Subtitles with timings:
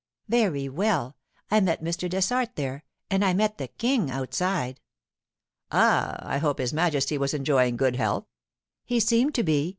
[0.27, 1.15] 'Very well.
[1.51, 2.09] I met Mr.
[2.09, 4.79] Dessart there—and I met the King outside.'
[5.71, 8.25] 'Ah, I hope His Majesty was enjoying good health?'
[8.83, 9.69] 'He seemed to be.